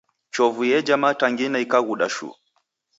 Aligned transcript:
Chovu 0.33 0.61
yeja 0.71 0.95
matangina 1.03 1.57
ikaghuda 1.65 2.07
shuu. 2.15 2.35